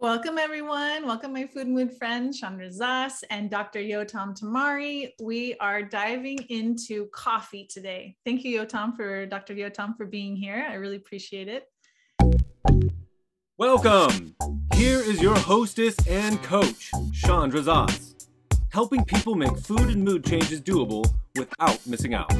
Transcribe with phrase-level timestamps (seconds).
[0.00, 1.04] Welcome, everyone.
[1.06, 3.80] Welcome, my food and mood friends, Chandra Zas and Dr.
[3.80, 5.10] Yotam Tamari.
[5.20, 8.16] We are diving into coffee today.
[8.24, 9.54] Thank you, Yotam, for Dr.
[9.54, 10.66] Yotam for being here.
[10.66, 11.66] I really appreciate it.
[13.58, 14.34] Welcome.
[14.72, 18.26] Here is your hostess and coach, Chandra Zas,
[18.70, 22.32] helping people make food and mood changes doable without missing out.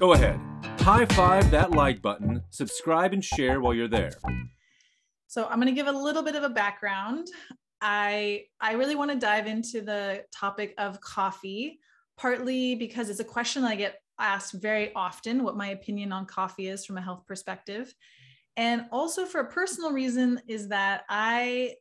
[0.00, 0.40] Go ahead,
[0.80, 4.10] high five that like button, subscribe, and share while you're there.
[5.30, 7.28] So I'm going to give a little bit of a background.
[7.80, 11.78] I I really want to dive into the topic of coffee,
[12.16, 16.66] partly because it's a question I get asked very often what my opinion on coffee
[16.66, 17.94] is from a health perspective.
[18.56, 21.74] And also for a personal reason is that I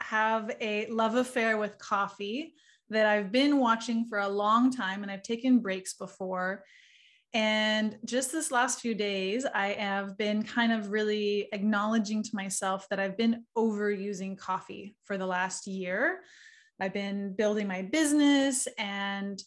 [0.00, 2.54] have a love affair with coffee
[2.90, 6.64] that I've been watching for a long time and I've taken breaks before
[7.34, 12.86] and just this last few days, I have been kind of really acknowledging to myself
[12.88, 16.20] that I've been overusing coffee for the last year.
[16.80, 19.42] I've been building my business, and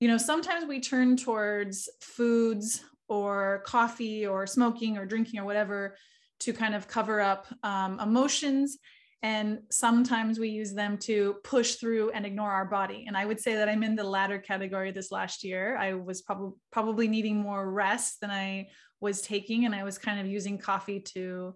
[0.00, 5.96] you know, sometimes we turn towards foods or coffee or smoking or drinking or whatever
[6.40, 8.78] to kind of cover up um, emotions
[9.22, 13.04] and sometimes we use them to push through and ignore our body.
[13.06, 15.76] And i would say that i'm in the latter category this last year.
[15.76, 18.68] I was probably probably needing more rest than i
[19.00, 21.54] was taking and i was kind of using coffee to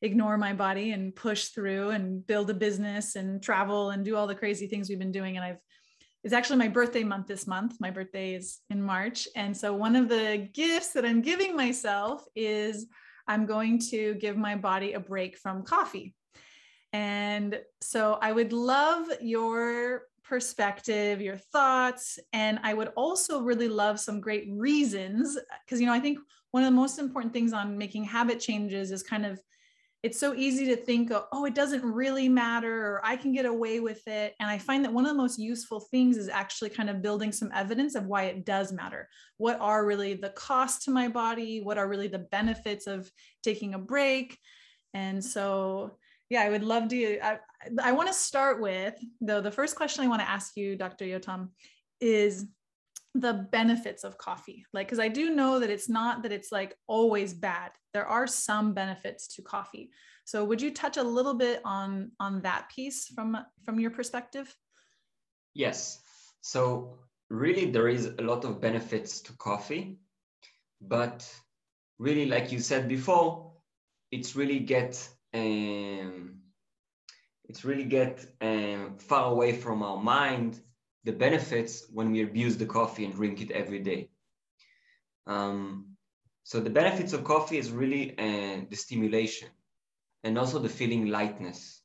[0.00, 4.26] ignore my body and push through and build a business and travel and do all
[4.26, 5.36] the crazy things we've been doing.
[5.36, 5.58] And i've
[6.24, 7.76] it's actually my birthday month this month.
[7.78, 9.28] My birthday is in march.
[9.36, 12.86] And so one of the gifts that i'm giving myself is
[13.26, 16.14] i'm going to give my body a break from coffee
[16.92, 24.00] and so I would love your perspective, your thoughts, and I would also really love
[24.00, 26.18] some great reasons because, you know, I think
[26.50, 29.40] one of the most important things on making habit changes is kind of
[30.04, 33.80] it's so easy to think oh, it doesn't really matter or I can get away
[33.80, 34.34] with it.
[34.38, 37.32] And I find that one of the most useful things is actually kind of building
[37.32, 39.08] some evidence of why it does matter.
[39.38, 41.62] What are really the costs to my body?
[41.62, 43.10] What are really the benefits of
[43.42, 44.38] taking a break?
[44.94, 45.98] And so
[46.30, 47.18] yeah, I would love to.
[47.20, 47.38] I,
[47.82, 51.04] I want to start with, though, the first question I want to ask you, Dr.
[51.06, 51.48] Yotam,
[52.00, 52.46] is
[53.14, 54.64] the benefits of coffee.
[54.72, 57.70] Like, because I do know that it's not that it's like always bad.
[57.94, 59.90] There are some benefits to coffee.
[60.24, 64.54] So would you touch a little bit on on that piece from from your perspective?
[65.54, 66.00] Yes.
[66.42, 66.98] So
[67.30, 69.98] really there is a lot of benefits to coffee,
[70.82, 71.26] but
[71.98, 73.52] really like you said before,
[74.10, 76.40] it's really get um,
[77.48, 80.60] it's really get um, far away from our mind
[81.04, 84.10] the benefits when we abuse the coffee and drink it every day.
[85.26, 85.96] Um,
[86.44, 89.48] so the benefits of coffee is really uh, the stimulation
[90.24, 91.82] and also the feeling lightness.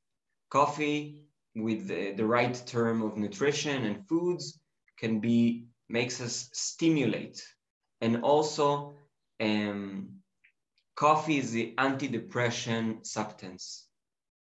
[0.49, 1.23] Coffee
[1.55, 4.59] with the, the right term of nutrition and foods
[4.97, 7.45] can be makes us stimulate
[8.01, 8.93] and also
[9.39, 10.09] um,
[10.95, 13.87] coffee is the antidepressant substance.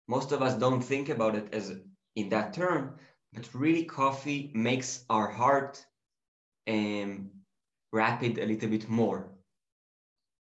[0.08, 1.76] Most of us don't think about it as
[2.16, 2.96] in that term,
[3.34, 5.86] but really coffee makes our heart
[6.68, 7.30] um,
[7.92, 9.30] rapid a little bit more.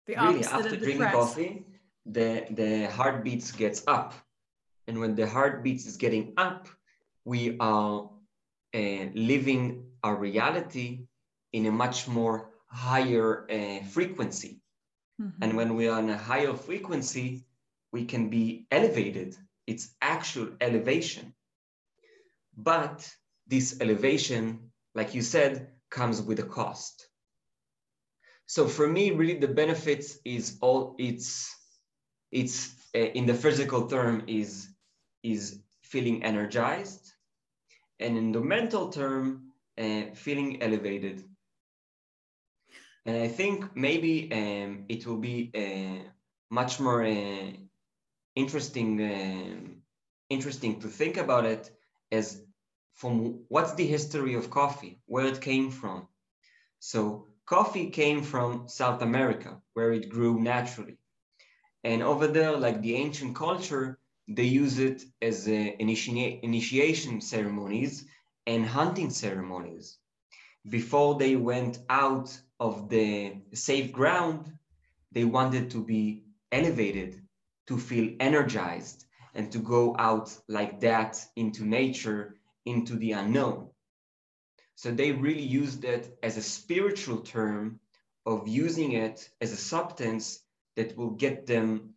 [0.06, 1.66] The really, after drinking coffee,
[2.06, 4.14] the, the heartbeats gets up.
[4.86, 6.69] And when the heartbeats is getting up,
[7.24, 8.10] we are
[8.74, 11.06] uh, living our reality
[11.52, 14.59] in a much more higher uh, frequency.
[15.20, 15.42] Mm-hmm.
[15.42, 17.44] And when we are on a higher frequency,
[17.92, 19.36] we can be elevated.
[19.66, 21.34] It's actual elevation.
[22.56, 23.08] But
[23.47, 27.08] this elevation, like you said, comes with a cost.
[28.47, 31.54] So for me, really the benefits is all it's
[32.32, 34.69] it's uh, in the physical term is
[35.22, 37.12] is feeling energized,
[38.00, 41.25] and in the mental term, uh, feeling elevated.
[43.06, 46.09] And I think maybe um, it will be uh,
[46.50, 47.53] much more uh,
[48.34, 49.61] interesting, uh,
[50.28, 51.70] interesting to think about it
[52.12, 52.43] as
[52.94, 56.08] from what's the history of coffee, where it came from.
[56.79, 60.99] So coffee came from South America, where it grew naturally.
[61.82, 63.99] And over there, like the ancient culture,
[64.29, 68.06] they use it as initi initiation ceremonies
[68.46, 69.96] and hunting ceremonies.
[70.69, 74.52] Before they went out of the safe ground,
[75.10, 77.20] they wanted to be elevated,
[77.66, 82.36] to feel energized, and to go out like that into nature,
[82.66, 83.68] into the unknown.
[84.74, 87.80] So they really used it as a spiritual term
[88.26, 90.40] of using it as a substance
[90.76, 91.94] that will get them.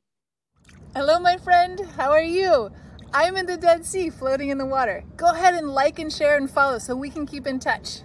[0.95, 1.81] Hello, my friend.
[1.98, 2.71] How are you?
[3.13, 5.04] I'm in the Dead Sea floating in the water.
[5.18, 8.01] Go ahead and like and share and follow so we can keep in touch.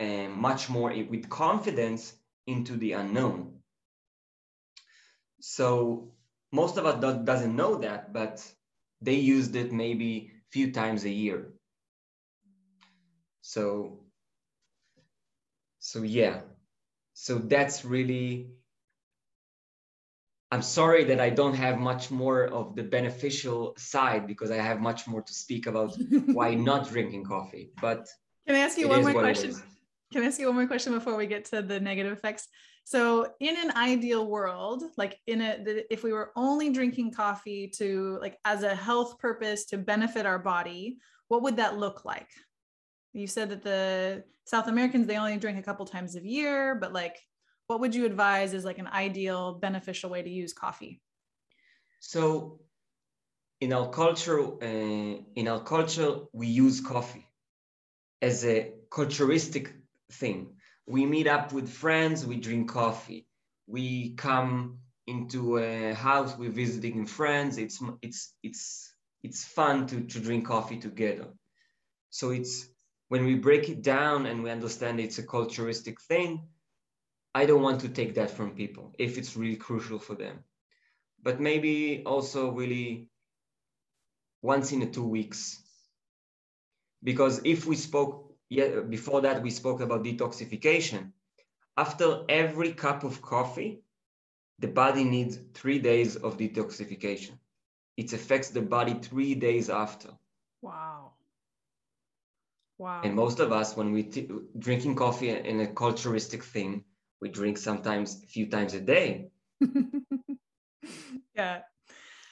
[0.00, 2.16] And much more with confidence
[2.46, 3.62] into the unknown.
[5.40, 6.14] So
[6.52, 8.54] most of us do- doesn't know that, but
[9.00, 11.52] they used it maybe a few times a year.
[13.42, 14.06] So,
[15.80, 16.42] so yeah,
[17.14, 18.52] so that's really
[20.52, 24.80] I'm sorry that I don't have much more of the beneficial side because I have
[24.80, 27.72] much more to speak about why not drinking coffee.
[27.80, 28.08] But
[28.46, 29.54] can I ask you one more question?
[30.12, 32.48] Can I ask you one more question before we get to the negative effects?
[32.84, 38.18] So, in an ideal world, like in a, if we were only drinking coffee to
[38.20, 40.98] like as a health purpose to benefit our body,
[41.28, 42.28] what would that look like?
[43.12, 46.92] You said that the South Americans they only drink a couple times a year, but
[46.92, 47.16] like
[47.70, 51.00] what would you advise is like an ideal beneficial way to use coffee
[52.00, 52.58] so
[53.60, 57.24] in our culture uh, in our culture we use coffee
[58.20, 59.70] as a culturistic
[60.12, 60.54] thing
[60.86, 63.26] we meet up with friends we drink coffee
[63.66, 70.20] we come into a house we're visiting friends it's it's it's it's fun to, to
[70.20, 71.28] drink coffee together
[72.10, 72.68] so it's
[73.08, 76.42] when we break it down and we understand it's a culturistic thing
[77.34, 80.40] I don't want to take that from people if it's really crucial for them.
[81.22, 83.08] But maybe also really
[84.42, 85.62] once in a two weeks.
[87.02, 91.12] Because if we spoke yeah, before that, we spoke about detoxification.
[91.76, 93.82] After every cup of coffee,
[94.58, 97.38] the body needs three days of detoxification.
[97.96, 100.10] It affects the body three days after.
[100.62, 101.14] Wow.
[102.78, 103.02] Wow.
[103.04, 106.84] And most of us, when we t- drinking coffee in a culturistic thing,
[107.20, 109.30] we drink sometimes a few times a day.
[111.36, 111.62] yeah.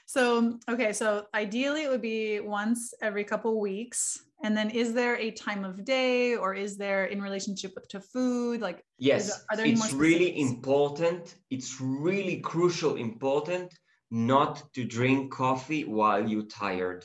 [0.09, 4.19] So, okay, so ideally it would be once every couple weeks.
[4.43, 8.01] And then is there a time of day or is there in relationship with, to
[8.01, 8.63] food?
[8.63, 11.35] Like, yes, there, it's really important.
[11.51, 13.75] It's really crucial, important
[14.11, 17.05] not to drink coffee while you're tired.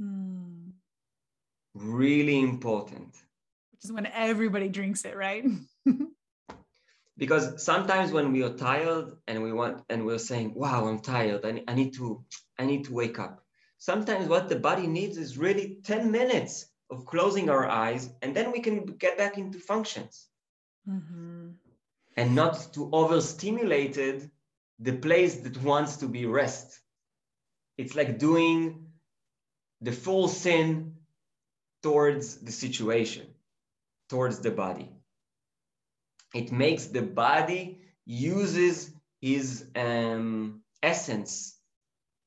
[0.00, 0.70] Hmm.
[1.72, 3.14] Really important.
[3.70, 5.44] Which is when everybody drinks it, right?
[7.18, 11.44] because sometimes when we are tired and we want and we're saying wow i'm tired.
[11.44, 12.24] I, I need to
[12.58, 13.44] i need to wake up.
[13.78, 18.52] Sometimes what the body needs is really 10 minutes of closing our eyes and then
[18.52, 20.28] we can get back into functions.
[20.88, 21.50] Mm-hmm.
[22.16, 24.28] and not to overstimulated
[24.80, 26.80] the place that wants to be rest.
[27.78, 28.88] It's like doing
[29.80, 30.96] the full sin
[31.84, 33.26] towards the situation
[34.08, 34.90] towards the body
[36.34, 38.90] it makes the body uses
[39.20, 41.58] his um, essence.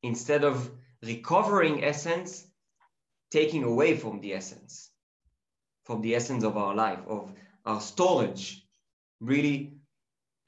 [0.04, 0.72] Instead of
[1.02, 2.48] recovering essence
[3.31, 4.92] taking away from the essence
[5.86, 7.31] from the essence of our life of
[7.66, 8.68] our storage.
[9.22, 9.78] Really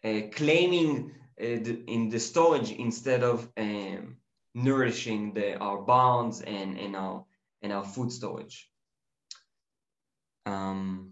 [0.04, 4.18] uh, claiming uh, the, in the storage instead of um,
[4.54, 7.24] nourishing the, our bonds and, and our
[7.62, 8.70] and our food storage.
[10.46, 11.12] Um,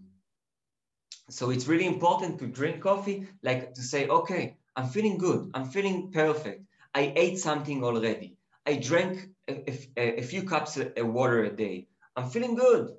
[1.28, 5.50] so it's really important to drink coffee, like to say, okay, I'm feeling good.
[5.54, 6.64] I'm feeling perfect.
[6.94, 8.36] I ate something already.
[8.64, 11.88] I drank a, a, a few cups of water a day.
[12.16, 12.90] I'm feeling good.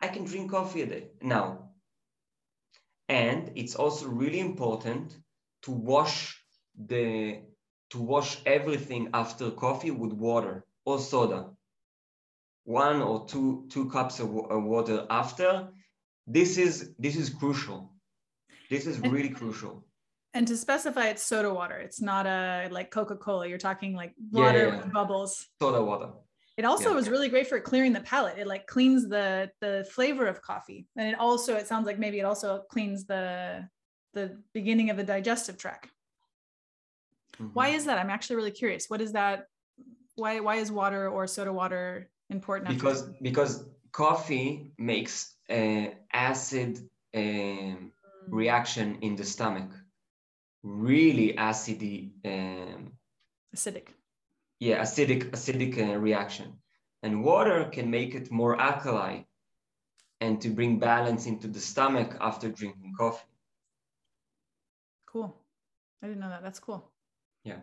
[0.00, 1.70] I can drink coffee a day now.
[3.08, 5.16] And it's also really important
[5.62, 6.42] to wash
[6.76, 7.42] the
[7.90, 11.50] to wash everything after coffee with water or soda.
[12.64, 15.68] One or two two cups of water after
[16.26, 17.92] this is this is crucial.
[18.70, 19.84] This is really crucial.
[20.34, 21.76] And to specify it's soda water.
[21.76, 23.46] It's not a like coca-cola.
[23.46, 24.76] You're talking like water yeah, yeah, yeah.
[24.78, 25.46] with bubbles.
[25.60, 26.10] Soda water.
[26.56, 28.38] It also was really great for clearing the palate.
[28.38, 30.86] It like cleans the the flavor of coffee.
[30.96, 33.68] And it also it sounds like maybe it also cleans the
[34.14, 35.90] the beginning of the digestive tract.
[37.40, 37.54] Mm-hmm.
[37.54, 37.98] why is that?
[37.98, 38.86] I'm actually really curious.
[38.88, 39.46] What is that?
[40.16, 46.78] Why why is water or soda water important because because coffee makes an acid
[47.14, 47.92] um,
[48.28, 49.70] reaction in the stomach,
[50.62, 52.12] really acidy.
[52.24, 52.92] Um,
[53.54, 53.88] acidic.
[54.60, 56.54] Yeah, acidic acidic uh, reaction,
[57.02, 59.22] and water can make it more alkali,
[60.20, 63.26] and to bring balance into the stomach after drinking coffee.
[65.06, 65.36] Cool.
[66.02, 66.42] I didn't know that.
[66.42, 66.90] That's cool.
[67.44, 67.58] Yeah.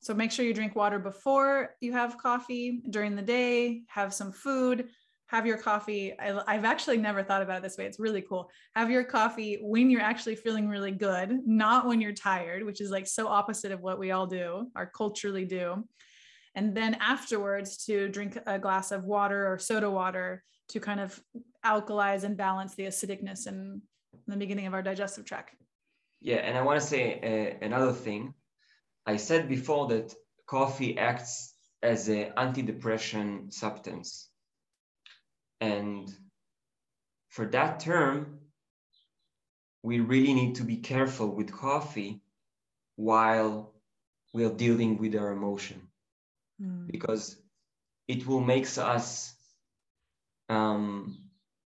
[0.00, 4.32] So make sure you drink water before you have coffee during the day, have some
[4.32, 4.88] food,
[5.28, 6.12] have your coffee.
[6.18, 7.86] I, have actually never thought about it this way.
[7.86, 8.50] It's really cool.
[8.76, 12.90] Have your coffee when you're actually feeling really good, not when you're tired, which is
[12.90, 15.84] like so opposite of what we all do or culturally do.
[16.56, 21.20] and then afterwards to drink a glass of water or soda water to kind of
[21.64, 23.82] alkalize and balance the acidicness in
[24.26, 25.56] the beginning of our digestive tract.
[26.20, 27.04] Yeah, and I want to say
[27.60, 28.34] uh, another thing.
[29.04, 30.14] I said before that
[30.46, 31.52] coffee acts
[31.82, 34.30] as an antidepressant substance.
[35.60, 36.12] And
[37.28, 38.38] for that term,
[39.82, 42.22] we really need to be careful with coffee
[42.96, 43.74] while
[44.32, 45.80] we're dealing with our emotion
[46.60, 46.90] mm.
[46.90, 47.36] because
[48.08, 49.34] it will make us
[50.48, 51.18] um,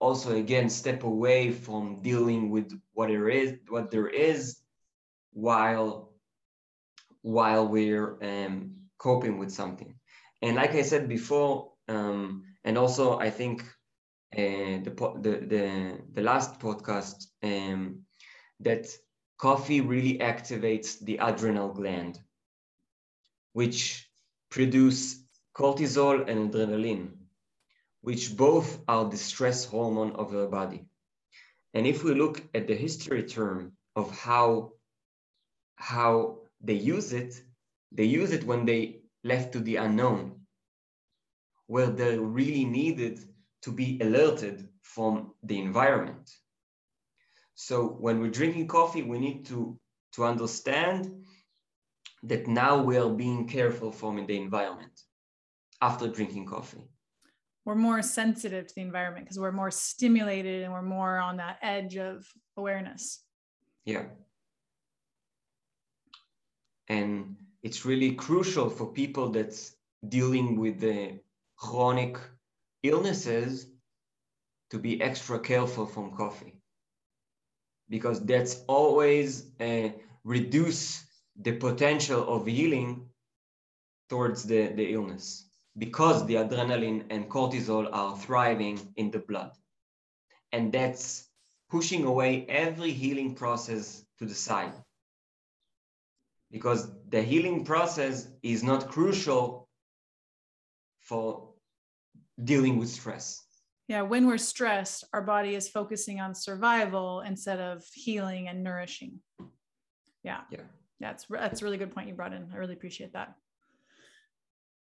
[0.01, 4.59] also again step away from dealing with what there is what there is
[5.33, 6.13] while
[7.23, 9.95] while we're um, coping with something
[10.43, 13.63] and like i said before um, and also i think
[14.37, 14.93] uh, the,
[15.23, 18.01] the, the the last podcast um,
[18.61, 18.87] that
[19.39, 22.19] coffee really activates the adrenal gland
[23.53, 24.09] which
[24.51, 25.23] produce
[25.57, 27.11] cortisol and adrenaline
[28.05, 30.85] which both are the stress hormone of the body.
[31.73, 34.73] And if we look at the history term of how,
[35.77, 37.35] how they use it,
[37.93, 40.44] they use it when they left to the unknown,
[41.67, 43.21] where they're really needed
[43.63, 46.31] to be alerted from the environment.
[47.55, 49.79] So when we're drinking coffee, we need to,
[50.13, 51.25] to understand
[52.25, 55.01] that now we are being careful from the environment
[55.81, 56.89] after drinking coffee
[57.65, 61.59] we're more sensitive to the environment because we're more stimulated and we're more on that
[61.63, 63.23] edge of awareness.
[63.85, 64.05] Yeah.
[66.89, 69.75] And it's really crucial for people that's
[70.07, 71.21] dealing with the
[71.65, 72.19] chronic
[72.83, 73.67] illnesses
[74.71, 76.55] to be extra careful from coffee
[77.89, 79.89] because that's always uh,
[80.25, 81.05] reduce
[81.41, 83.07] the potential of healing
[84.11, 89.53] towards the, the illness because the adrenaline and cortisol are thriving in the blood.
[90.53, 91.29] And that's
[91.71, 94.75] pushing away every healing process to the side.
[96.51, 99.69] Because the healing process is not crucial
[101.01, 101.54] for
[102.43, 103.43] dealing with stress.
[103.89, 109.21] Yeah, when we're stressed, our body is focusing on survival instead of healing and nourishing.
[110.23, 110.41] Yeah.
[110.51, 110.63] Yeah.
[111.01, 112.49] That's that's a really good point you brought in.
[112.53, 113.35] I really appreciate that.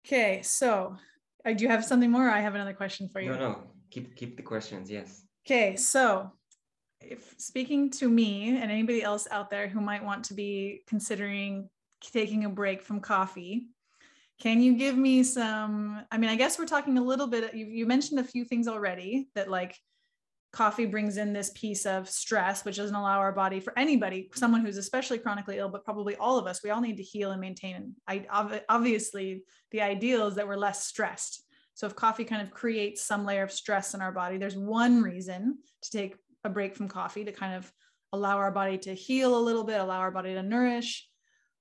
[0.07, 0.97] Okay, so
[1.45, 2.30] uh, do you have something more?
[2.30, 3.33] I have another question for you.
[3.33, 4.90] No, no, keep keep the questions.
[4.90, 5.23] Yes.
[5.47, 6.33] Okay, so
[7.00, 11.68] if speaking to me and anybody else out there who might want to be considering
[12.00, 13.66] taking a break from coffee,
[14.40, 16.04] can you give me some?
[16.11, 17.54] I mean, I guess we're talking a little bit.
[17.54, 19.76] You, you mentioned a few things already that like
[20.52, 24.64] coffee brings in this piece of stress, which doesn't allow our body for anybody, someone
[24.64, 27.40] who's especially chronically ill, but probably all of us, we all need to heal and
[27.40, 27.95] maintain.
[28.07, 28.26] I
[28.68, 29.42] obviously
[29.73, 31.45] the ideal is that we're less stressed.
[31.75, 35.02] So if coffee kind of creates some layer of stress in our body, there's one
[35.02, 37.71] reason to take a break from coffee to kind of
[38.12, 41.09] allow our body to heal a little bit, allow our body to nourish.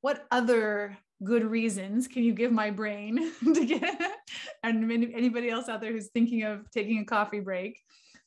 [0.01, 2.07] What other good reasons.
[2.07, 4.01] Can you give my brain to get
[4.63, 7.79] and anybody else out there who's thinking of taking a coffee break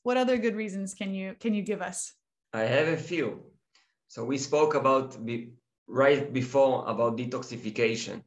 [0.02, 2.14] what other good reasons can you can you give us?
[2.52, 3.44] I have a few.
[4.08, 5.52] So we spoke about be,
[5.86, 8.24] right before about detoxification.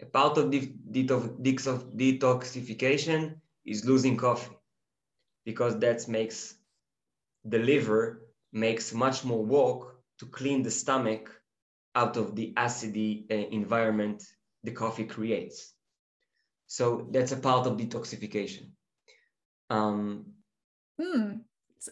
[0.00, 4.56] A part of the detoxification is losing coffee
[5.44, 6.56] because that makes
[7.44, 11.39] the liver makes much more work to clean the stomach
[11.94, 14.22] out of the acidy uh, environment
[14.62, 15.72] the coffee creates.
[16.66, 18.70] So that's a part of detoxification.
[19.70, 20.26] Um,
[21.00, 21.32] Hmm.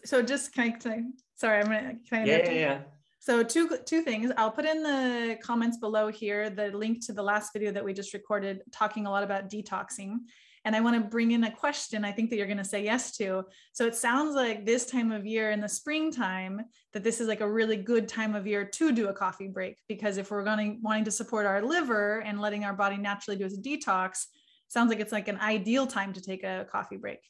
[0.05, 1.03] So just can I, can I
[1.35, 2.81] sorry, I'm gonna can I yeah, yeah, yeah.
[3.21, 4.31] So two two things.
[4.37, 7.95] I'll put in the comments below here the link to the last video that we
[7.95, 10.19] just recorded talking a lot about detoxing.
[10.65, 12.85] And I want to bring in a question I think that you're going to say
[12.85, 13.45] yes to.
[13.73, 16.63] So it sounds like this time of year in the springtime
[16.93, 19.77] that this is like a really good time of year to do a coffee break
[19.89, 23.39] because if we're going to wanting to support our liver and letting our body naturally
[23.39, 24.25] do its detox,
[24.69, 27.21] sounds like it's like an ideal time to take a coffee break.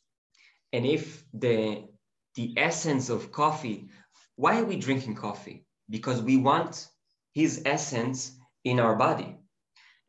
[0.72, 1.84] And if the
[2.34, 3.88] the essence of coffee
[4.38, 5.66] why are we drinking coffee?
[5.90, 6.86] Because we want
[7.34, 9.36] his essence in our body.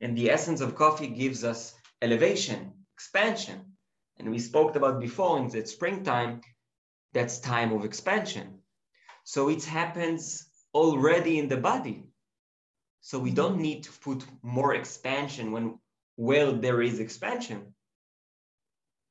[0.02, 3.60] And the essence of coffee gives us elevation expansion.
[4.18, 6.42] And we spoke about before in that springtime
[7.14, 8.48] that's time of expansion.
[9.24, 12.00] So it happens already in the body.
[13.02, 15.80] So we don't need to put more expansion when
[16.18, 17.74] well there is expansion.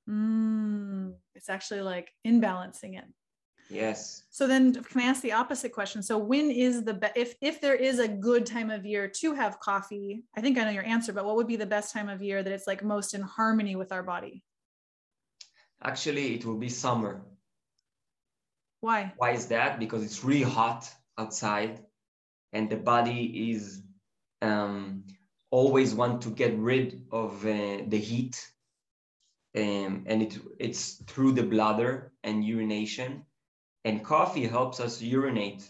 [0.09, 0.89] Mm
[1.39, 3.05] it's actually like imbalancing it
[3.71, 4.25] Yes.
[4.31, 6.03] So then can I ask the opposite question?
[6.03, 9.35] So when is the be- if if there is a good time of year to
[9.35, 10.25] have coffee?
[10.37, 12.43] I think I know your answer, but what would be the best time of year
[12.43, 14.43] that it's like most in harmony with our body?
[15.83, 17.23] Actually, it will be summer.
[18.81, 19.13] Why?
[19.17, 19.79] Why is that?
[19.79, 21.85] Because it's really hot outside
[22.53, 23.83] and the body is
[24.43, 25.05] um,
[25.51, 28.51] always want to get rid of uh, the heat
[29.57, 33.25] um, and it, it's through the bladder and urination
[33.85, 35.69] and coffee helps us urinate.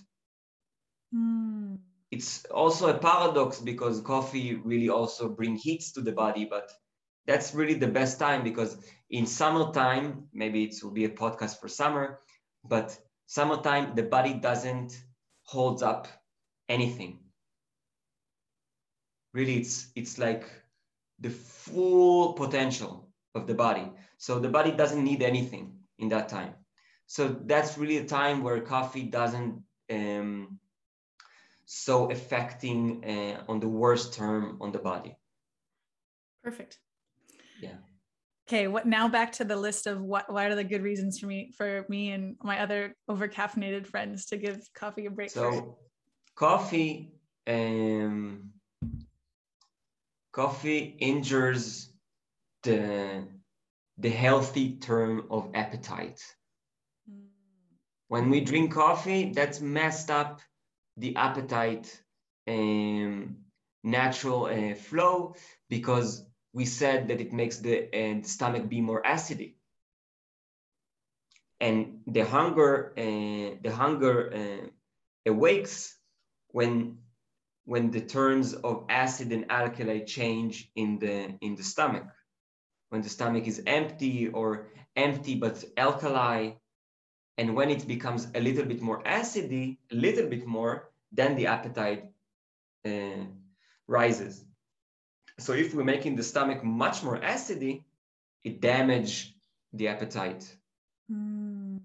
[1.15, 1.79] Mm.
[2.11, 6.71] it's also a paradox because coffee really also bring heat to the body but
[7.27, 8.77] that's really the best time because
[9.09, 12.19] in summertime maybe it will be a podcast for summer
[12.65, 15.03] but summertime the body doesn't
[15.45, 16.09] hold up
[16.69, 17.19] anything.
[19.33, 20.45] Really it's it's like
[21.21, 23.91] the full potential of the body.
[24.19, 26.55] So the body doesn't need anything in that time
[27.09, 29.61] so that's really a time where coffee doesn't
[29.91, 30.61] um,
[31.65, 35.17] so affecting uh, on the worst term on the body
[36.45, 36.79] Perfect.
[37.61, 37.75] Yeah.
[38.49, 41.27] Okay, what now back to the list of what what are the good reasons for
[41.27, 45.77] me for me and my other over caffeinated friends to give coffee a break so
[46.35, 47.12] coffee
[47.47, 48.50] um,
[50.33, 51.93] coffee injures
[52.62, 53.29] the
[53.99, 56.23] the healthy term of appetite.
[58.09, 60.41] When we drink coffee that's messed up
[60.97, 62.03] the appetite
[62.49, 63.37] um,
[63.85, 65.35] natural uh, flow
[65.69, 69.55] because we said that it makes the uh, stomach be more acidic
[71.61, 74.67] and the hunger uh, the hunger uh,
[75.31, 75.97] awakes
[76.49, 76.99] when
[77.65, 82.05] when the terms of acid and alkali change in the in the stomach.
[82.91, 86.53] When the stomach is empty or empty but alkali
[87.38, 91.47] and when it becomes a little bit more acidy a little bit more then the
[91.47, 92.04] appetite
[92.87, 93.25] uh,
[93.87, 94.45] rises
[95.38, 97.85] so if we're making the stomach much more acidy
[98.45, 99.35] it damage
[99.73, 100.45] the appetite
[101.11, 101.80] Mm.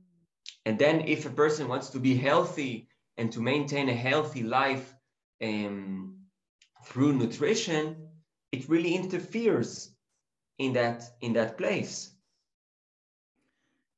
[0.66, 4.94] and then if a person wants to be healthy and to maintain a healthy life
[5.42, 6.16] um,
[6.86, 8.08] through nutrition,
[8.52, 9.92] it really interferes
[10.58, 12.13] in that in that place.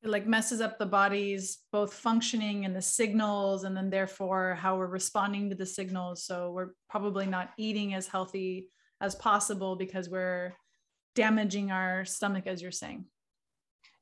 [0.05, 4.77] It like messes up the body's both functioning and the signals, and then therefore how
[4.77, 6.23] we're responding to the signals.
[6.23, 8.69] So we're probably not eating as healthy
[9.01, 10.53] as possible because we're
[11.15, 13.05] damaging our stomach, as you're saying.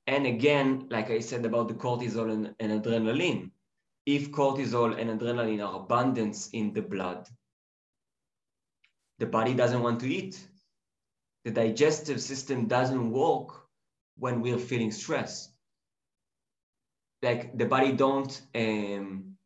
[0.05, 3.51] And again, like I said about the cortisol and, and adrenaline,
[4.05, 7.29] if cortisol and adrenaline are abundance in the blood,
[9.19, 10.45] the body doesn't want to eat.
[11.45, 13.67] The digestive system doesn't work
[14.17, 15.52] when we're feeling stress.
[17.23, 19.37] Like the body don't um,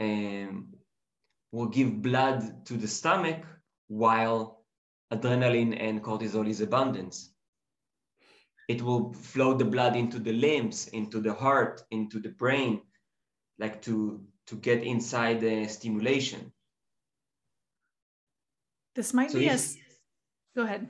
[0.00, 0.74] um,
[1.52, 3.44] will give blood to the stomach
[3.88, 4.64] while
[5.12, 7.34] adrenaline and cortisol is abundance.
[8.68, 12.82] It will flow the blood into the limbs, into the heart, into the brain,
[13.58, 16.52] like to to get inside the stimulation.
[18.94, 19.52] This might So be a.
[19.54, 19.76] if- s-
[20.54, 20.88] Go ahead.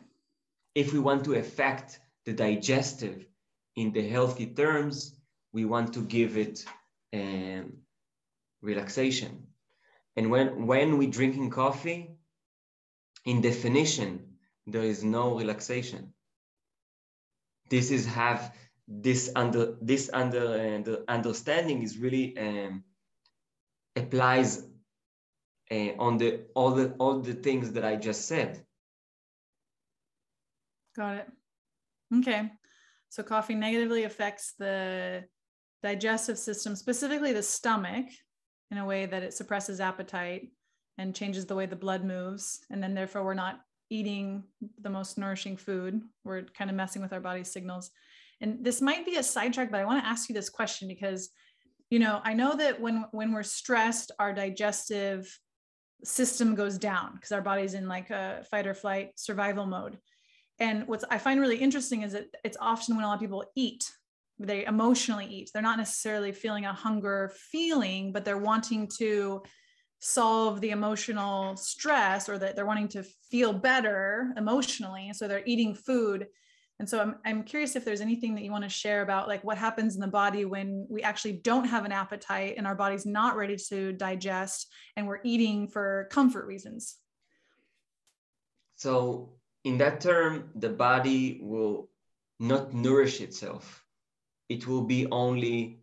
[0.75, 3.27] if we want to affect the digestive
[3.77, 5.16] in the healthy terms,
[5.57, 6.57] we want to give it
[7.15, 7.79] um,
[8.61, 9.33] relaxation.
[10.15, 12.01] And when, when we drinking coffee,
[13.25, 14.11] in definition,
[14.67, 16.13] there is no relaxation.
[17.71, 18.55] This is have
[18.87, 20.45] this under this under
[20.87, 22.85] uh, understanding is really um,
[23.97, 24.63] applies
[25.73, 28.65] uh, on the all the all the things that I just said.
[30.95, 31.29] Got it.
[32.19, 32.53] Okay.
[33.09, 35.25] So coffee negatively affects the
[35.89, 38.07] digestive system, specifically the stomach,
[38.71, 40.51] in a way that it suppresses appetite
[40.99, 42.61] and changes the way the blood moves.
[42.71, 44.43] And then, therefore, we're not eating
[44.81, 46.01] the most nourishing food.
[46.25, 47.91] We're kind of messing with our body's signals.
[48.41, 51.31] And this might be a sidetrack, but I want to ask you this question because,
[51.91, 55.39] you know, I know that when when we're stressed, our digestive
[56.05, 59.99] system goes down because our body's in like a fight or flight survival mode.
[60.59, 63.45] And what's I find really interesting is that it's often when a lot of people
[63.55, 63.91] eat,
[64.39, 65.51] they emotionally eat.
[65.53, 69.43] They're not necessarily feeling a hunger feeling, but they're wanting to
[69.99, 75.11] solve the emotional stress or that they're wanting to feel better emotionally.
[75.15, 76.27] So they're eating food.
[76.79, 79.43] And so I'm, I'm curious if there's anything that you want to share about like
[79.43, 83.07] what happens in the body when we actually don't have an appetite and our body's
[83.07, 86.97] not ready to digest and we're eating for comfort reasons.
[88.77, 89.33] So
[89.65, 91.89] in that term, the body will
[92.39, 93.86] not nourish itself.
[94.49, 95.81] It will be only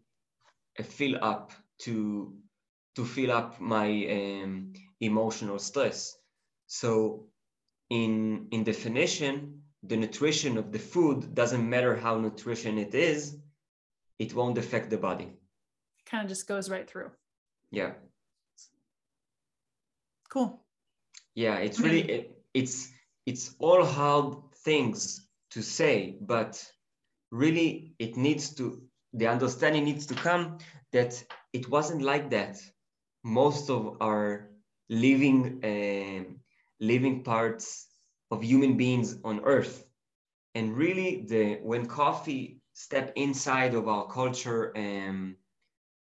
[0.79, 2.33] a fill up to
[2.95, 6.17] to fill up my um, emotional stress.
[6.67, 7.27] So
[7.89, 13.37] in in definition, the nutrition of the food doesn't matter how nutrition it is,
[14.19, 15.25] it won't affect the body.
[15.99, 17.11] It kind of just goes right through.
[17.71, 17.93] Yeah.
[20.29, 20.59] Cool.
[21.35, 22.91] Yeah, it's really it, it's
[23.25, 26.63] it's all hard things to say, but
[27.33, 30.59] really it needs to the understanding needs to come
[30.93, 32.61] that it wasn't like that.
[33.23, 34.49] Most of our
[34.89, 36.23] living uh,
[36.79, 37.87] living parts
[38.31, 39.85] of human beings on earth.
[40.55, 45.37] And really the when coffee stepped inside of our culture um,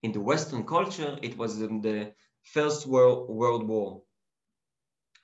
[0.02, 4.02] in the western culture it was in the first world world war.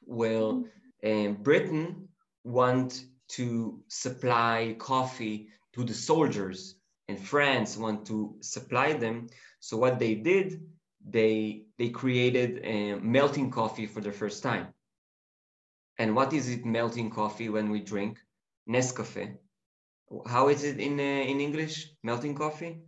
[0.07, 0.64] Well
[1.05, 2.09] um, britain
[2.44, 3.05] want
[3.37, 6.77] to supply coffee to the soldiers
[7.09, 9.27] and france want to supply them
[9.61, 10.61] so what they did
[11.11, 14.69] they they created a melting coffee for the first time.
[15.99, 18.19] And what is it melting coffee when we drink?
[18.69, 19.37] Nescafe.
[20.27, 21.91] How is it in uh, in English?
[22.03, 22.79] Melting coffee?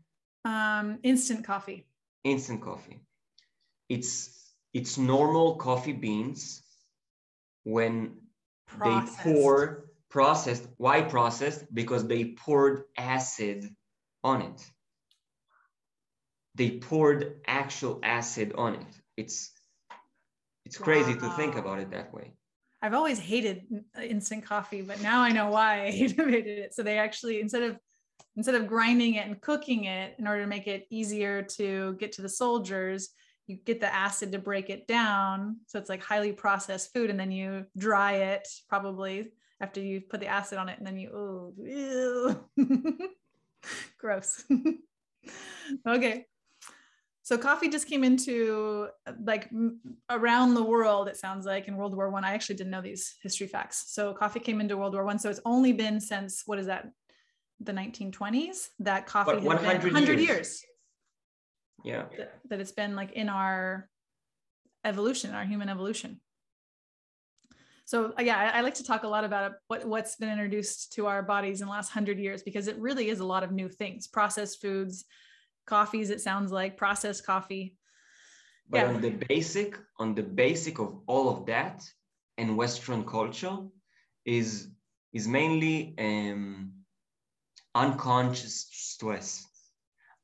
[0.45, 1.87] Um, instant coffee.
[2.25, 3.01] Instant coffee.
[3.88, 6.62] It's it's normal coffee beans
[7.64, 8.16] when
[8.66, 9.25] processed.
[9.25, 10.66] they pour processed.
[10.77, 11.73] Why processed?
[11.73, 13.64] Because they poured acid
[14.23, 14.61] on it
[16.55, 19.01] they poured actual acid on it.
[19.16, 19.53] It's
[20.66, 21.20] it's crazy wow.
[21.20, 22.35] to think about it that way.
[22.83, 23.62] I've always hated
[24.03, 26.75] instant coffee, but now I know why I hated it.
[26.75, 27.79] So they actually instead of
[28.37, 32.12] instead of grinding it and cooking it in order to make it easier to get
[32.12, 33.11] to the soldiers,
[33.46, 35.57] you get the acid to break it down.
[35.66, 40.20] So it's like highly processed food, and then you dry it probably after you put
[40.20, 42.40] the acid on it, and then you oh,
[43.99, 44.44] gross.
[45.87, 46.27] okay.
[47.23, 48.88] So coffee just came into
[49.25, 49.49] like
[50.09, 52.25] around the world it sounds like in world war one.
[52.25, 52.31] I.
[52.31, 53.92] I actually didn't know these history facts.
[53.92, 55.18] So coffee came into world war one.
[55.18, 56.90] So it's only been since what is that
[57.61, 60.29] the 1920s that coffee has 100 been 100 years.
[60.29, 60.64] years.
[61.85, 62.05] Yeah.
[62.16, 63.88] That, that it's been like in our
[64.85, 66.20] evolution our human evolution
[67.90, 71.24] so yeah I, like to talk a lot about what, what's been introduced to our
[71.24, 74.07] bodies in the last 100 years because it really is a lot of new things.
[74.07, 75.07] Processed foods
[75.66, 77.74] coffees it sounds like processed coffee.
[78.68, 78.88] But yeah.
[78.90, 81.83] on the basic on the basic of all of that
[82.38, 83.59] and western culture
[84.24, 84.68] is
[85.12, 86.70] is mainly um,
[87.74, 89.44] unconscious stress.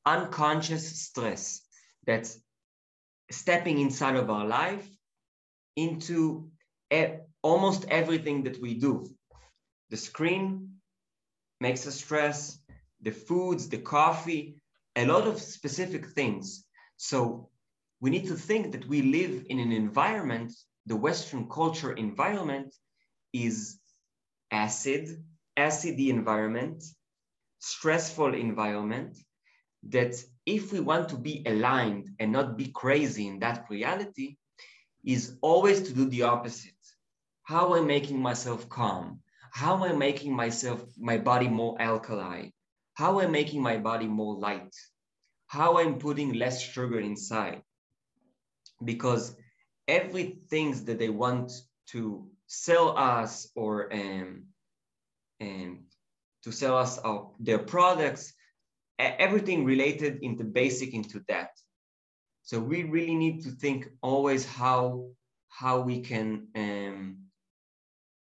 [0.05, 1.63] Unconscious stress
[2.07, 2.39] that's
[3.29, 4.89] stepping inside of our life
[5.75, 6.49] into
[6.93, 8.93] e- almost everything that we do
[9.93, 10.45] the screen
[11.67, 12.39] makes us stress
[13.07, 14.43] the foods the coffee
[14.97, 16.65] a lot of specific things.
[16.97, 17.51] So
[18.01, 20.53] we need to think that we live in an environment,
[20.87, 22.75] the Western culture environment
[23.33, 23.79] is
[24.51, 25.23] acid,
[25.57, 26.83] acidy environment,
[27.59, 29.19] stressful environment,
[29.85, 30.15] that
[30.47, 34.37] if we want to be aligned and not be crazy in that reality,
[35.05, 36.76] is always to do the opposite.
[37.47, 39.21] How am I making myself calm?
[39.51, 42.51] How am I making myself, my body more alkali?
[42.97, 44.75] how I'm making my body more light,
[45.49, 47.61] how I'm putting less sugar inside.
[48.83, 49.37] Because
[49.87, 51.53] everything that they want
[51.89, 54.45] to sell us or um,
[55.41, 55.85] and
[56.45, 58.33] to sell us our, their products,
[58.99, 61.51] everything related into basic into that.
[62.45, 65.11] So we really need to think always how
[65.49, 67.26] how we can um,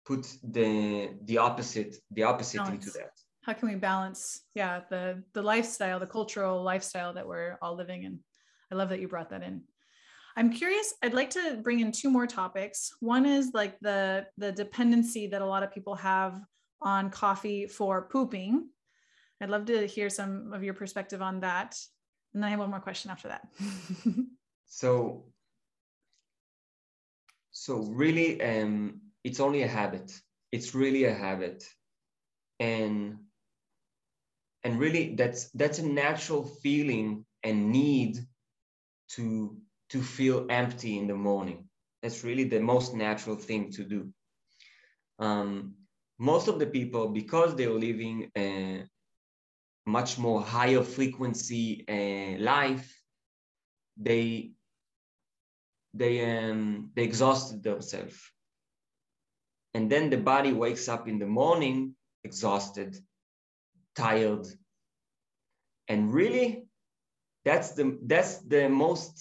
[0.08, 2.72] put the the opposite the opposite nice.
[2.72, 3.12] into that.
[3.44, 8.04] How can we balance yeah the the lifestyle the cultural lifestyle that we're all living
[8.04, 8.20] in?
[8.72, 9.64] I love that you brought that in.
[10.36, 12.92] I'm curious i'd like to bring in two more topics.
[13.00, 16.42] One is like the the dependency that a lot of people have
[16.82, 18.70] on coffee for pooping.
[19.42, 21.76] I'd love to hear some of your perspective on that.
[22.34, 23.48] And then i have one more question after that.
[24.68, 25.24] So
[27.52, 30.10] so really um it's only a habit.
[30.54, 31.64] It's really a habit.
[32.60, 33.20] And
[34.64, 38.18] and really that's that's a natural feeling and need
[39.16, 39.58] to
[39.90, 41.70] to feel empty in the morning.
[42.02, 44.14] That's really the most natural thing to do.
[45.20, 45.76] Um,
[46.20, 48.86] most of the people because they're living a
[49.86, 52.88] much more higher frequency uh, life
[53.98, 54.52] they
[55.94, 56.16] they
[56.50, 58.32] um, they exhausted themselves
[59.78, 62.98] and then the body wakes up in the morning exhausted
[63.96, 64.48] tired.
[65.88, 66.66] And really,
[67.46, 69.14] that's the that's the most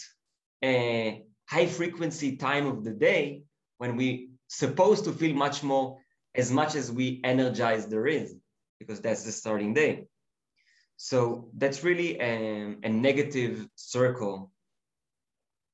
[0.62, 1.10] uh,
[1.54, 3.42] high frequency time of the day
[3.76, 5.98] when we supposed to feel much more
[6.34, 8.34] as much as we energize there is
[8.80, 10.06] because that's the starting day
[10.96, 14.50] so that's really a, a negative circle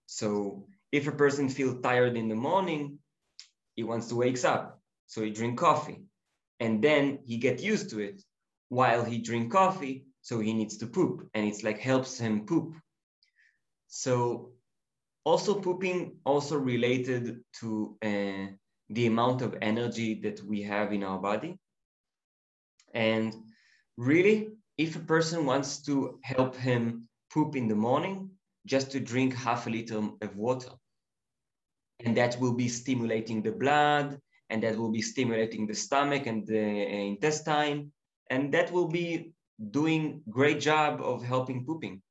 [0.07, 2.99] so if a person feels tired in the morning
[3.77, 6.05] he wants to wakes up so he drink coffee.
[6.61, 8.23] And then he get used to it.
[8.69, 12.75] While he drink coffee so he needs to poop and it's like helps him poop.
[13.89, 14.53] So
[15.25, 18.47] also pooping also related to uh,
[18.89, 21.59] the amount of energy that we have in our body.
[22.95, 23.35] And
[23.99, 28.31] really if a person wants to help him poop in the morning
[28.65, 30.71] just to drink half a liter of water
[32.05, 34.19] and that will be stimulating the blood
[34.51, 37.93] and that will be stimulating the stomach and the uh, intestine
[38.31, 39.33] and that will be
[39.71, 42.03] doing great job of helping pooping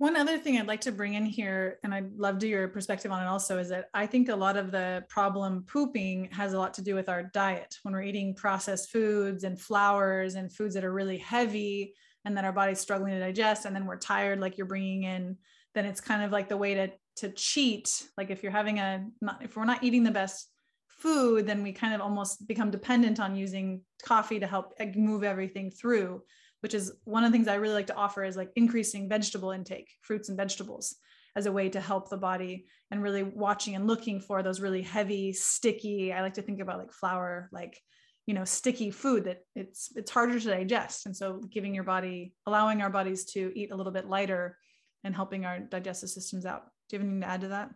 [0.00, 3.12] one other thing I'd like to bring in here, and I'd love to your perspective
[3.12, 6.58] on it also, is that I think a lot of the problem pooping has a
[6.58, 7.76] lot to do with our diet.
[7.82, 11.92] When we're eating processed foods and flours and foods that are really heavy
[12.24, 15.36] and that our body's struggling to digest, and then we're tired, like you're bringing in,
[15.74, 18.06] then it's kind of like the way to to cheat.
[18.16, 20.50] Like if you're having a, not, if we're not eating the best
[20.88, 25.70] food, then we kind of almost become dependent on using coffee to help move everything
[25.70, 26.22] through
[26.60, 29.50] which is one of the things I really like to offer is like increasing vegetable
[29.50, 30.96] intake, fruits and vegetables
[31.36, 34.82] as a way to help the body and really watching and looking for those really
[34.82, 36.12] heavy, sticky.
[36.12, 37.80] I like to think about like flour, like
[38.26, 41.06] you know, sticky food that it's it's harder to digest.
[41.06, 44.56] And so giving your body, allowing our bodies to eat a little bit lighter
[45.02, 46.64] and helping our digestive systems out.
[46.90, 47.70] Do you have anything to add to that?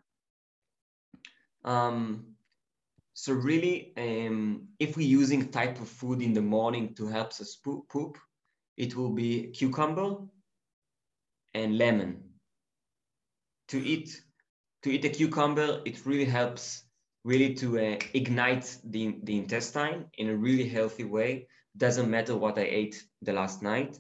[1.65, 2.35] Um,
[3.13, 7.55] so really, um, if we're using type of food in the morning to help us
[7.55, 8.19] poop, poop
[8.77, 10.17] it will be cucumber
[11.55, 12.25] and lemon.
[13.69, 14.21] To eat,
[14.83, 16.83] to eat a cucumber, it really helps
[17.25, 21.47] really to uh, ignite the, the intestine in a really healthy way.
[21.77, 23.97] Doesn't matter what I ate the last night.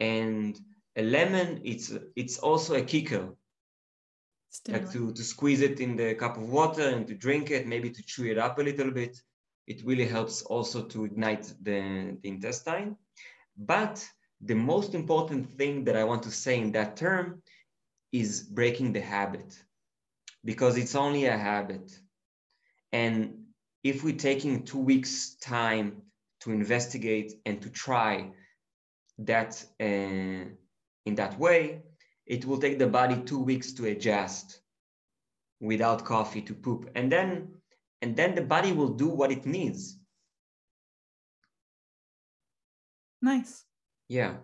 [0.00, 0.58] And
[0.96, 3.34] a lemon, it's, it's also a kicker.
[4.68, 7.90] Like to, to squeeze it in the cup of water and to drink it, maybe
[7.90, 9.20] to chew it up a little bit.
[9.66, 12.96] It really helps also to ignite the, the intestine.
[13.56, 14.06] But
[14.40, 17.42] the most important thing that I want to say in that term
[18.12, 19.62] is breaking the habit
[20.44, 21.98] because it's only a habit.
[22.92, 23.44] And
[23.82, 26.02] if we're taking two weeks time
[26.40, 28.30] to investigate and to try
[29.18, 29.84] that uh,
[31.04, 31.82] in that way,
[32.28, 34.60] it will take the body two weeks to adjust
[35.60, 36.90] without coffee to poop.
[36.94, 37.48] And then,
[38.02, 39.98] and then the body will do what it needs.
[43.20, 43.64] Nice.
[44.08, 44.34] Yeah.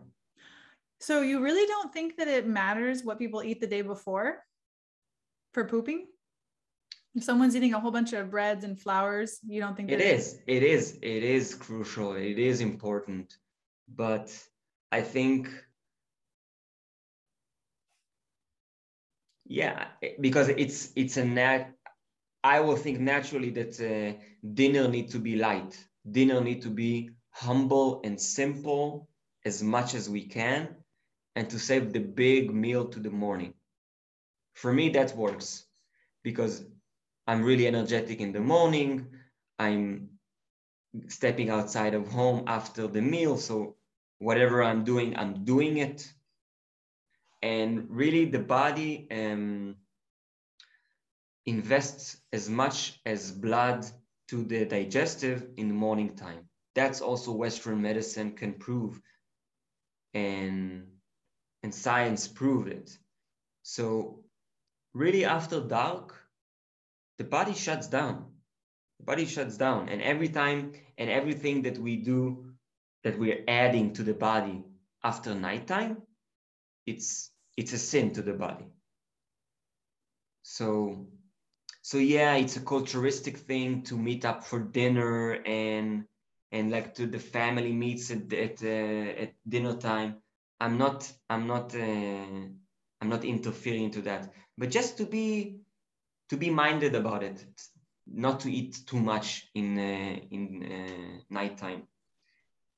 [0.99, 4.43] So you really don't think that it matters what people eat the day before
[5.53, 6.07] for pooping?
[7.15, 10.41] If someone's eating a whole bunch of breads and flours, you don't think it is.
[10.47, 10.99] It is.
[11.03, 12.15] It is crucial.
[12.15, 13.37] It is important.
[13.95, 14.37] But
[14.91, 15.49] I think
[19.47, 19.89] yeah,
[20.21, 21.75] because it's it's a nat
[22.45, 24.21] I will think naturally that uh,
[24.53, 25.83] dinner need to be light.
[26.09, 29.09] Dinner need to be humble and simple
[29.47, 30.77] as much as we can
[31.37, 33.55] and to save the big meal to the morning.
[34.53, 35.65] For me, that works
[36.23, 36.65] because
[37.27, 39.07] I'm really energetic in the morning.
[39.59, 40.11] I'm
[41.09, 43.39] stepping outside of home after the meal.
[43.39, 43.77] So
[44.19, 46.13] whatever I'm doing, I'm doing it.
[47.45, 49.77] And really the body um,
[51.45, 53.87] invests as much as blood
[54.29, 59.01] to the digestive in the morning time that's also Western medicine can prove
[60.13, 60.87] and,
[61.63, 62.97] and science prove it.
[63.63, 64.25] So
[64.93, 66.15] really after dark,
[67.19, 68.27] the body shuts down.
[68.99, 69.89] The body shuts down.
[69.89, 72.53] And every time and everything that we do
[73.05, 74.65] that we're adding to the body
[75.03, 76.03] after nighttime,
[76.87, 78.67] it's it's a sin to the body.
[80.43, 81.07] So
[81.83, 86.05] so yeah, it's a culturistic thing to meet up for dinner and
[86.53, 90.17] and like to the family meets at at, uh, at dinner time.
[90.61, 92.49] I'm not i'm not uh,
[93.01, 94.33] i'm not interfering to that.
[94.57, 95.61] But just to be
[96.31, 97.45] to be minded about it
[98.07, 101.87] not to eat too much in uh, in uh, nighttime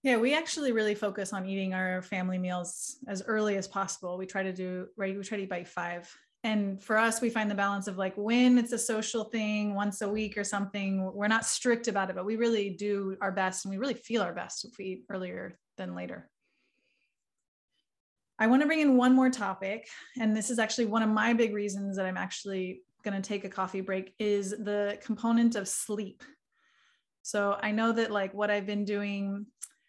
[0.07, 4.17] yeah we actually really focus on eating our family meals as early as possible.
[4.17, 6.09] We try to do right we try to eat by five.
[6.45, 10.03] And for us we find the balance of like when it's a social thing once
[10.03, 13.65] a week or something we're not strict about it but we really do our best
[13.65, 16.31] and we really feel our best if we eat earlier than later.
[18.39, 19.89] I want to bring in one more topic,
[20.21, 23.45] and this is actually one of my big reasons that I'm actually going to take
[23.45, 26.23] a coffee break is the component of sleep.
[27.27, 29.47] So I know that like what I've been doing,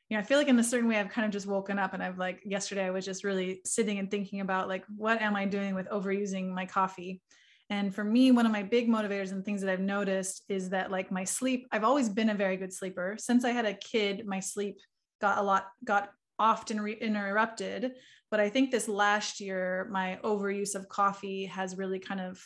[0.10, 1.94] you know, I feel like in a certain way I've kind of just woken up
[1.94, 5.36] and I've like yesterday I was just really sitting and thinking about like what am
[5.36, 7.22] I doing with overusing my coffee?
[7.70, 10.90] And for me, one of my big motivators and things that I've noticed is that
[10.90, 13.18] like my sleep, I've always been a very good sleeper.
[13.20, 14.78] Since I had a kid, my sleep
[15.20, 17.92] got a lot, got often re- interrupted.
[18.32, 22.42] But I think this last year, my overuse of coffee has really kind of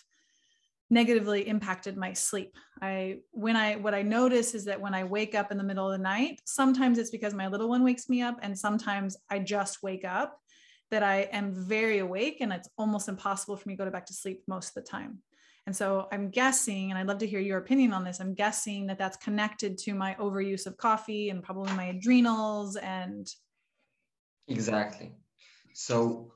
[0.91, 2.55] negatively impacted my sleep.
[2.81, 5.89] I when I what I notice is that when I wake up in the middle
[5.89, 9.39] of the night, sometimes it's because my little one wakes me up and sometimes I
[9.39, 10.37] just wake up
[10.91, 14.13] that I am very awake and it's almost impossible for me to go back to
[14.13, 15.19] sleep most of the time.
[15.65, 18.19] And so I'm guessing, and I'd love to hear your opinion on this.
[18.19, 23.27] I'm guessing that that's connected to my overuse of coffee and probably my adrenals and.
[24.47, 25.13] Exactly.
[25.73, 26.33] So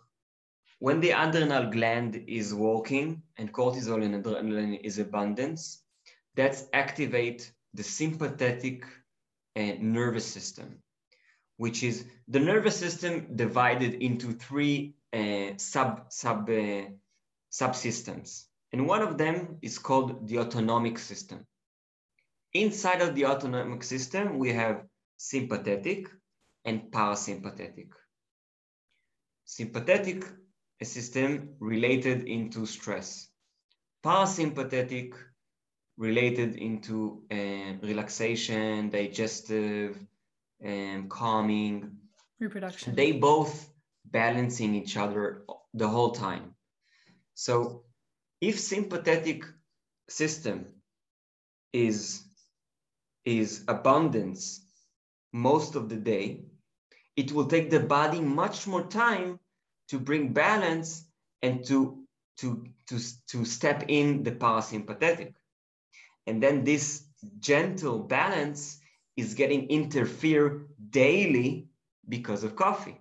[0.79, 5.83] when the adrenal gland is working and cortisol and adrenaline is abundance,
[6.35, 8.85] that's activate the sympathetic
[9.55, 10.81] uh, nervous system
[11.57, 16.83] which is the nervous system divided into three uh, sub sub uh,
[17.51, 21.45] subsystems, and one of them is called the autonomic system.
[22.53, 24.83] Inside of the autonomic system, we have
[25.17, 26.07] sympathetic
[26.65, 27.89] and parasympathetic.
[29.45, 30.23] Sympathetic
[30.85, 33.07] a system related into stress.
[34.03, 35.13] Parasympathetic
[35.97, 36.95] related into
[37.31, 39.97] uh, relaxation, digestive,
[40.61, 41.75] and calming.
[42.39, 42.95] Reproduction.
[42.95, 43.53] They both
[44.05, 45.23] balancing each other
[45.73, 46.45] the whole time.
[47.33, 47.83] So
[48.39, 49.39] if sympathetic
[50.07, 50.57] system
[51.73, 52.21] is
[53.25, 54.41] is abundance
[55.33, 56.25] most of the day
[57.15, 59.39] it will take the body much more time
[59.89, 61.05] to bring balance
[61.41, 62.03] and to
[62.37, 65.33] to to to step in the parasympathetic
[66.27, 67.05] and then this
[67.39, 68.79] gentle balance
[69.15, 71.67] is getting interfered daily
[72.07, 72.99] because of coffee.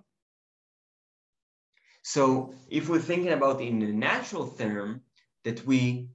[2.03, 5.01] So if we're thinking about in a natural term
[5.43, 6.09] that we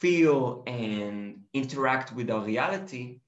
[0.00, 3.20] feel and interact with our reality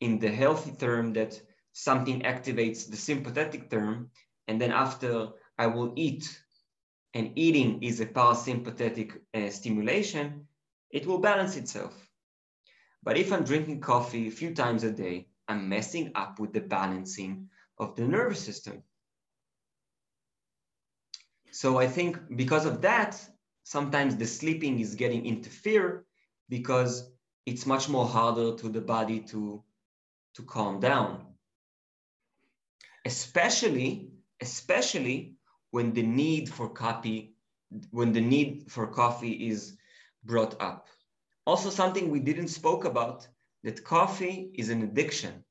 [0.00, 1.40] in the healthy term that
[1.72, 4.10] something activates the sympathetic term
[4.48, 5.28] and then after
[5.62, 6.24] I will eat
[7.14, 10.48] and eating is a parasympathetic uh, stimulation,
[10.90, 11.94] it will balance itself.
[13.04, 16.62] But if I'm drinking coffee a few times a day, I'm messing up with the
[16.62, 17.48] balancing
[17.78, 18.82] of the nervous system.
[21.52, 23.12] So I think because of that,
[23.62, 26.06] sometimes the sleeping is getting interfered
[26.48, 27.08] because
[27.46, 29.62] it's much more harder to the body to,
[30.34, 31.26] to calm down.
[33.04, 35.36] Especially, especially
[35.72, 37.34] when the need for coffee,
[37.90, 39.76] when the need for coffee is
[40.22, 40.86] brought up.
[41.46, 43.26] Also something we didn't spoke about,
[43.64, 45.44] that coffee is an addiction.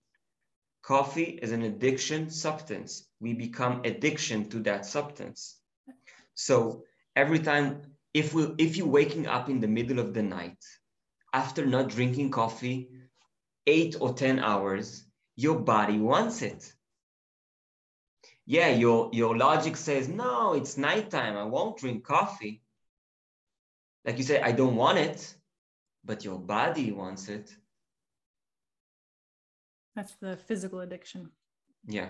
[0.84, 3.08] Coffee is an addiction substance.
[3.20, 5.58] We become addiction to that substance.
[6.36, 7.82] So every time,
[8.14, 10.64] if we if you're waking up in the middle of the night
[11.34, 12.90] after not drinking coffee
[13.68, 15.06] eight or 10 hours,
[15.36, 16.74] your body wants it.
[18.52, 21.38] Yeah, your, your logic says, no, it's nighttime.
[21.38, 22.62] I won't drink coffee.
[24.06, 25.36] Like you say, I don't want it
[26.04, 27.56] but your body wants it.
[29.96, 31.30] That's the physical addiction.
[31.86, 32.10] Yeah.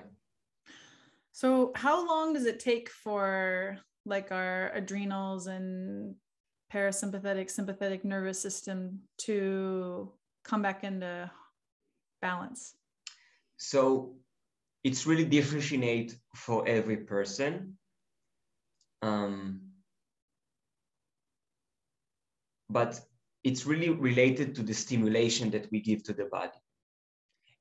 [1.32, 6.16] So, how long does it take for like our adrenals and
[6.74, 10.12] parasympathetic, sympathetic nervous system to
[10.44, 11.32] come back into
[12.22, 12.76] balance?
[13.58, 14.16] So,
[14.84, 17.78] it's really differentiate for every person.
[19.02, 19.62] Um,
[22.70, 23.00] but
[23.44, 26.60] it's really related to the stimulation that we give to the body.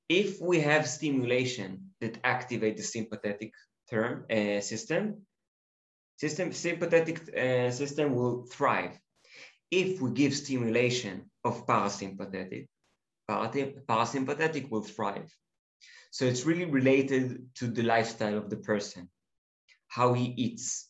[0.08, 3.52] If we have stimulation that activate the sympathetic
[3.88, 5.26] term uh, system,
[6.16, 8.98] system sympathetic uh, system will thrive.
[9.70, 12.66] If we give stimulation of parasympathetic,
[13.30, 15.30] parasympathetic will thrive.
[16.10, 19.08] So it's really related to the lifestyle of the person,
[19.88, 20.88] how he eats,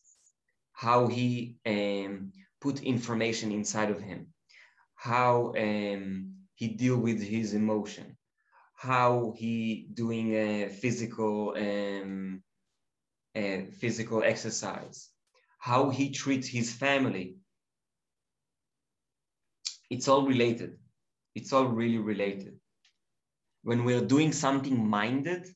[0.72, 4.28] how he um, put information inside of him
[5.01, 8.18] how um, he deal with his emotion,
[8.74, 12.43] how he doing a physical um,
[13.34, 15.09] a physical exercise,
[15.59, 17.36] how he treats his family.
[19.88, 20.76] It's all related.
[21.34, 22.59] It's all really related.
[23.62, 25.46] When we're doing something minded,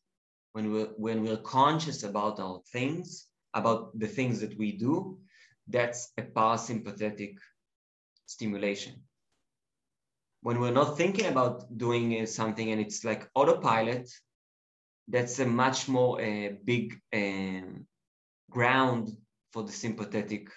[0.52, 5.18] when we're when we're conscious about our things, about the things that we do,
[5.68, 7.36] that's a parasympathetic
[8.26, 8.94] stimulation.
[10.42, 14.10] When we're not thinking about doing uh, something and it's like autopilot,
[15.08, 17.86] that's a much more uh, big um,
[18.50, 19.16] ground
[19.52, 20.48] for the sympathetic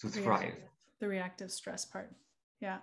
[0.00, 0.56] to thrive.
[1.00, 2.10] The reactive stress part.
[2.60, 2.78] Yeah.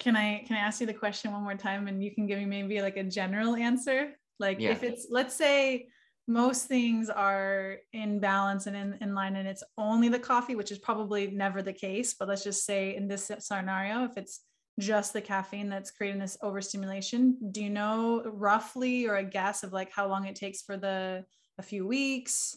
[0.00, 2.38] Can I can I ask you the question one more time and you can give
[2.38, 4.12] me maybe like a general answer?
[4.40, 4.70] Like yeah.
[4.70, 5.86] if it's let's say
[6.26, 10.70] most things are in balance and in, in line and it's only the coffee, which
[10.70, 14.40] is probably never the case, but let's just say in this scenario, if it's
[14.78, 19.72] just the caffeine that's creating this overstimulation, do you know roughly or a guess of
[19.72, 21.24] like how long it takes for the
[21.58, 22.56] a few weeks?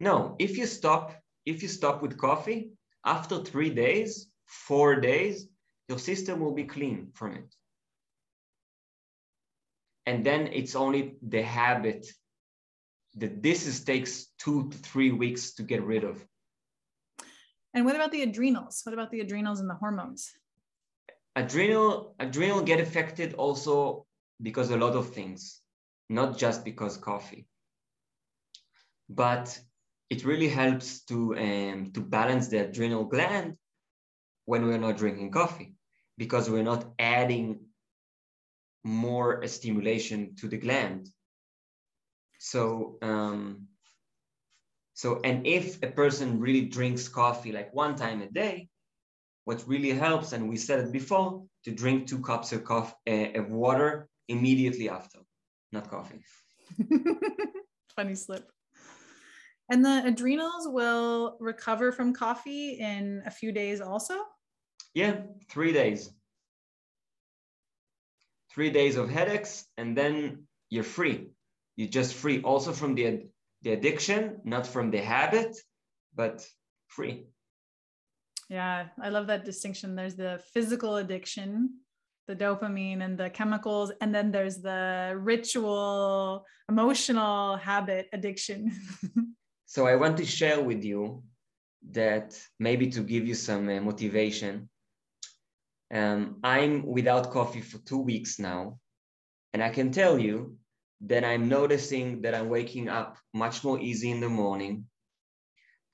[0.00, 1.14] No, if you stop,
[1.46, 2.72] if you stop with coffee,
[3.04, 5.46] after three days, four days,
[5.90, 7.52] your system will be clean from it.
[10.06, 12.06] And then it's only the habit
[13.16, 16.24] that this is, takes two to three weeks to get rid of.
[17.74, 18.82] And what about the adrenals?
[18.84, 20.30] What about the adrenals and the hormones?
[21.34, 24.06] Adrenal, adrenal get affected also
[24.40, 25.60] because a lot of things,
[26.08, 27.48] not just because coffee.
[29.08, 29.46] But
[30.08, 33.56] it really helps to um, to balance the adrenal gland
[34.44, 35.74] when we're not drinking coffee
[36.20, 37.60] because we're not adding
[38.84, 41.08] more stimulation to the gland.
[42.38, 43.68] So, um,
[44.92, 48.68] so, and if a person really drinks coffee like one time a day,
[49.46, 53.40] what really helps, and we said it before, to drink two cups of coffee, uh,
[53.40, 55.20] of water immediately after,
[55.72, 56.20] not coffee.
[57.96, 58.46] Funny slip.
[59.70, 64.16] And the adrenals will recover from coffee in a few days also?
[64.94, 66.10] Yeah, three days.
[68.52, 71.30] Three days of headaches, and then you're free.
[71.76, 73.26] You're just free also from the,
[73.62, 75.56] the addiction, not from the habit,
[76.14, 76.44] but
[76.88, 77.26] free.
[78.48, 79.94] Yeah, I love that distinction.
[79.94, 81.78] There's the physical addiction,
[82.26, 88.72] the dopamine and the chemicals, and then there's the ritual, emotional habit addiction.
[89.66, 91.22] so I want to share with you
[91.92, 94.68] that maybe to give you some uh, motivation
[95.92, 98.78] um, I'm without coffee for two weeks now.
[99.52, 100.56] And I can tell you
[101.02, 104.86] that I'm noticing that I'm waking up much more easy in the morning.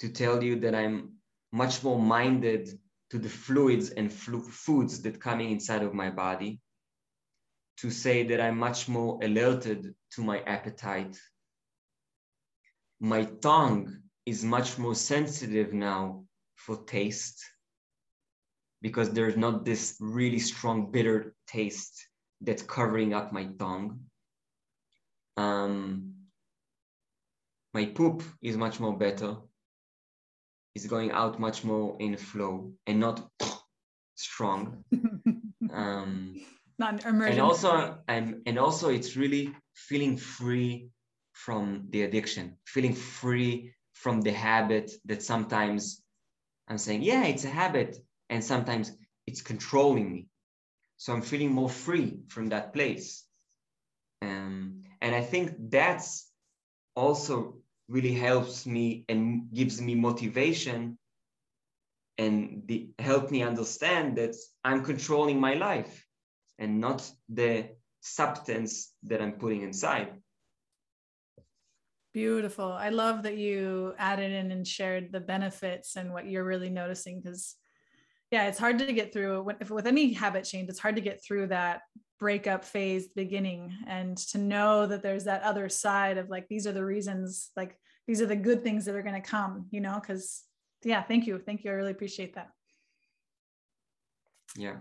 [0.01, 1.13] To tell you that I'm
[1.53, 2.69] much more minded
[3.11, 6.61] to the fluids and flu- foods that coming inside of my body.
[7.79, 11.17] To say that I'm much more alerted to my appetite.
[13.01, 16.25] My tongue is much more sensitive now
[16.57, 17.45] for taste
[18.83, 22.09] because there's not this really strong bitter taste
[22.41, 24.01] that's covering up my tongue.
[25.37, 26.13] Um,
[27.75, 29.37] my poop is much more better.
[30.75, 33.29] It's going out much more in flow and not
[34.15, 34.85] strong.
[35.73, 36.41] um,
[36.79, 40.91] not And also, and, and also, it's really feeling free
[41.33, 46.03] from the addiction, feeling free from the habit that sometimes
[46.69, 47.97] I'm saying, yeah, it's a habit
[48.31, 48.93] and sometimes
[49.27, 50.29] it's controlling me.
[50.97, 53.25] So I'm feeling more free from that place.
[54.23, 56.31] Um, and I think that's
[56.95, 57.59] also
[57.89, 60.99] really helps me and gives me motivation
[62.19, 66.05] and the, help me understand that I'm controlling my life
[66.59, 67.69] and not the
[68.01, 70.15] substance that I'm putting inside.
[72.15, 72.73] Beautiful.
[72.73, 77.21] I love that you added in and shared the benefits and what you're really noticing
[77.21, 77.57] because
[78.31, 81.23] yeah it's hard to get through if with any habit change it's hard to get
[81.25, 81.83] through that
[82.19, 86.73] breakup phase beginning and to know that there's that other side of like these are
[86.73, 89.99] the reasons like these are the good things that are going to come you know
[90.01, 90.45] because
[90.85, 91.39] yeah thank you.
[91.39, 91.71] Thank you.
[91.71, 92.51] I really appreciate that.
[94.57, 94.77] Yeah.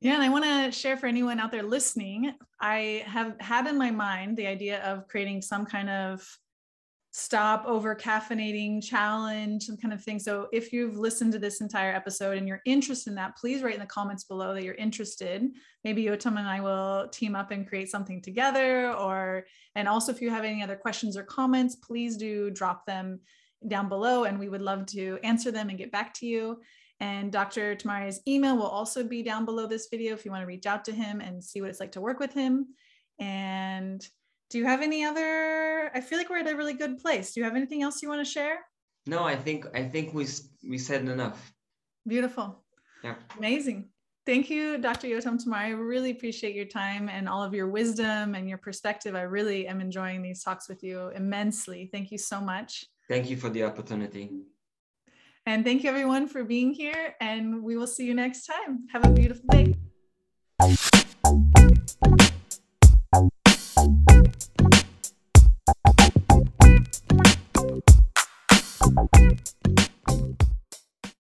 [0.00, 3.78] Yeah and i want to share for anyone out there listening i have had in
[3.78, 6.22] my mind the idea of creating some kind of
[7.18, 10.18] stop over caffeinating challenge and kind of thing.
[10.18, 13.72] So if you've listened to this entire episode and you're interested in that, please write
[13.72, 15.48] in the comments below that you're interested.
[15.82, 20.20] Maybe Yotam and I will team up and create something together or and also if
[20.20, 23.20] you have any other questions or comments, please do drop them
[23.66, 26.60] down below and we would love to answer them and get back to you.
[27.00, 27.74] And Dr.
[27.76, 30.84] Tamari's email will also be down below this video if you want to reach out
[30.84, 32.74] to him and see what it's like to work with him.
[33.18, 34.06] And
[34.50, 37.40] do you have any other i feel like we're at a really good place do
[37.40, 38.58] you have anything else you want to share
[39.06, 40.26] no i think i think we
[40.68, 41.52] we said enough
[42.06, 42.64] beautiful
[43.02, 43.88] yeah amazing
[44.26, 45.06] Thank you, Dr.
[45.06, 45.56] Yotam Tamar.
[45.56, 49.14] I really appreciate your time and all of your wisdom and your perspective.
[49.14, 51.88] I really am enjoying these talks with you immensely.
[51.92, 52.86] Thank you so much.
[53.08, 54.32] Thank you for the opportunity.
[55.46, 57.14] And thank you, everyone, for being here.
[57.20, 58.88] And we will see you next time.
[58.92, 59.76] Have a beautiful day.